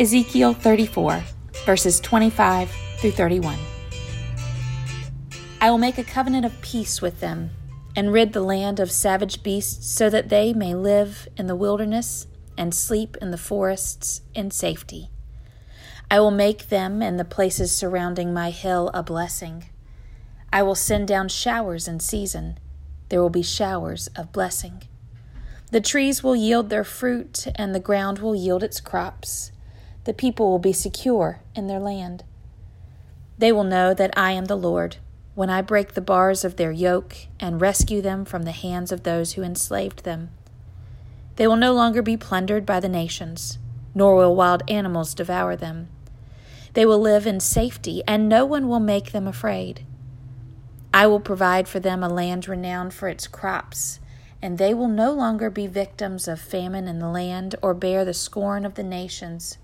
[0.00, 1.22] Ezekiel 34,
[1.64, 2.68] verses 25
[2.98, 3.56] through 31.
[5.60, 7.50] I will make a covenant of peace with them
[7.94, 12.26] and rid the land of savage beasts so that they may live in the wilderness
[12.58, 15.10] and sleep in the forests in safety.
[16.10, 19.66] I will make them and the places surrounding my hill a blessing.
[20.52, 22.58] I will send down showers in season.
[23.10, 24.82] There will be showers of blessing.
[25.70, 29.52] The trees will yield their fruit, and the ground will yield its crops.
[30.04, 32.24] The people will be secure in their land.
[33.38, 34.96] They will know that I am the Lord
[35.34, 39.02] when I break the bars of their yoke and rescue them from the hands of
[39.02, 40.30] those who enslaved them.
[41.36, 43.58] They will no longer be plundered by the nations,
[43.94, 45.88] nor will wild animals devour them.
[46.74, 49.84] They will live in safety, and no one will make them afraid.
[50.92, 53.98] I will provide for them a land renowned for its crops,
[54.40, 58.14] and they will no longer be victims of famine in the land or bear the
[58.14, 59.58] scorn of the nations.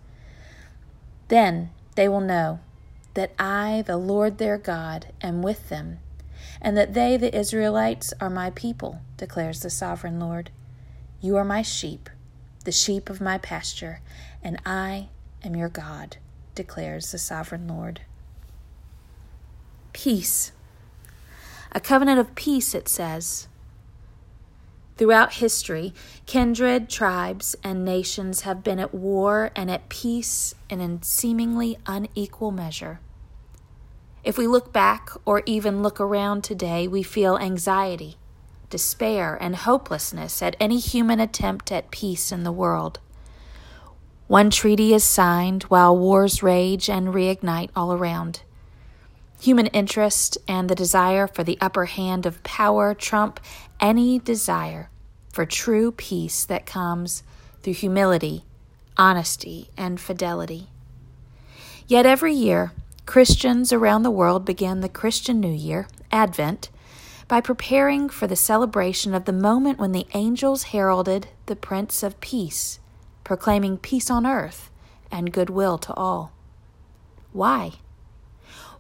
[1.31, 2.59] Then they will know
[3.15, 6.01] that I, the Lord their God, am with them,
[6.61, 10.51] and that they, the Israelites, are my people, declares the sovereign Lord.
[11.21, 12.11] You are my sheep,
[12.65, 14.01] the sheep of my pasture,
[14.43, 15.09] and I
[15.45, 16.17] am your God,
[16.57, 18.01] declares the sovereign Lord.
[19.93, 20.51] Peace.
[21.71, 23.47] A covenant of peace, it says.
[25.01, 25.95] Throughout history,
[26.27, 33.01] kindred, tribes, and nations have been at war and at peace in seemingly unequal measure.
[34.25, 38.19] If we look back or even look around today, we feel anxiety,
[38.69, 43.01] despair, and hopelessness at any human attempt at peace in the world.
[44.27, 48.43] One treaty is signed while wars rage and reignite all around.
[49.41, 53.41] Human interest and the desire for the upper hand of power trump
[53.81, 54.91] any desire
[55.33, 57.23] for true peace that comes
[57.63, 58.45] through humility,
[58.99, 60.69] honesty, and fidelity.
[61.87, 62.73] Yet every year,
[63.07, 66.69] Christians around the world begin the Christian New Year, Advent,
[67.27, 72.21] by preparing for the celebration of the moment when the angels heralded the Prince of
[72.21, 72.79] Peace,
[73.25, 74.71] proclaiming peace on earth
[75.11, 76.33] and goodwill to all.
[77.33, 77.73] Why?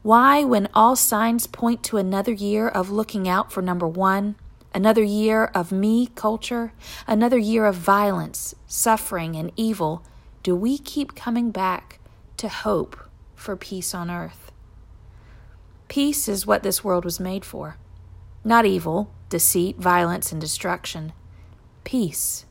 [0.03, 4.37] Why, when all signs point to another year of looking out for number one,
[4.75, 6.73] another year of me culture,
[7.07, 10.03] another year of violence, suffering, and evil,
[10.43, 11.99] do we keep coming back
[12.39, 12.99] to hope
[13.35, 14.51] for peace on earth?
[15.89, 17.77] Peace is what this world was made for.
[18.43, 21.13] Not evil, deceit, violence, and destruction.
[21.85, 22.47] Peace.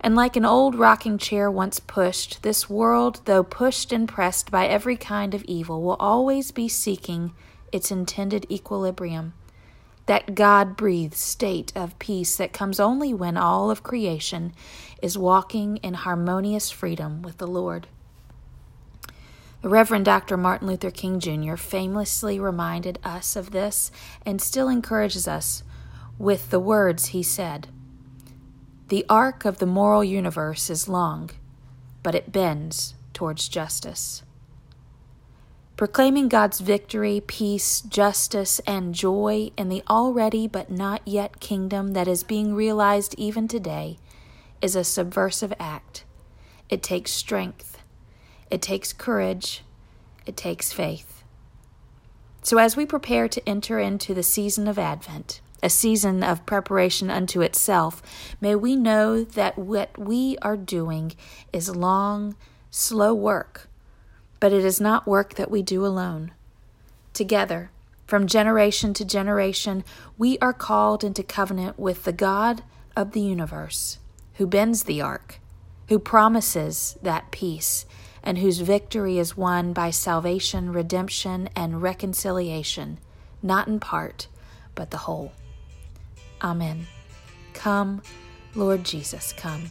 [0.00, 4.66] And like an old rocking chair once pushed, this world, though pushed and pressed by
[4.66, 7.32] every kind of evil, will always be seeking
[7.72, 9.34] its intended equilibrium.
[10.06, 14.52] That God breathed state of peace that comes only when all of creation
[15.02, 17.86] is walking in harmonious freedom with the Lord.
[19.60, 20.36] The Reverend Dr.
[20.36, 21.56] Martin Luther King Jr.
[21.56, 23.90] famously reminded us of this
[24.24, 25.62] and still encourages us
[26.16, 27.68] with the words he said
[28.88, 31.30] The arc of the moral universe is long,
[32.02, 34.22] but it bends towards justice.
[35.76, 42.08] Proclaiming God's victory, peace, justice, and joy in the already but not yet kingdom that
[42.08, 43.98] is being realized even today
[44.60, 46.04] is a subversive act.
[46.68, 47.78] It takes strength
[48.50, 49.62] it takes courage,
[50.26, 51.22] it takes faith.
[52.42, 57.10] So, as we prepare to enter into the season of Advent, a season of preparation
[57.10, 58.02] unto itself,
[58.40, 61.12] may we know that what we are doing
[61.52, 62.36] is long,
[62.70, 63.68] slow work,
[64.40, 66.32] but it is not work that we do alone.
[67.12, 67.70] Together,
[68.06, 69.84] from generation to generation,
[70.16, 72.62] we are called into covenant with the God
[72.96, 73.98] of the universe,
[74.34, 75.40] who bends the arc,
[75.88, 77.84] who promises that peace
[78.22, 82.98] and whose victory is won by salvation, redemption, and reconciliation,
[83.42, 84.28] not in part,
[84.74, 85.32] but the whole.
[86.42, 86.86] Amen.
[87.54, 88.02] Come,
[88.54, 89.70] Lord Jesus, come.